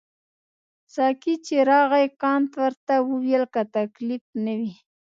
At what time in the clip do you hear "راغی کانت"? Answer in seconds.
1.69-2.51